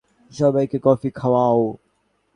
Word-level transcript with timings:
সবাইকে 0.31 0.77
কফি 0.83 1.09
খাওয়াও। 1.15 1.61